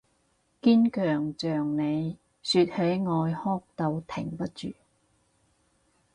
[0.63, 4.73] 堅強像你，說起愛哭到停不住